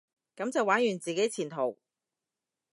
[0.35, 1.77] 噉就玩完自己前途？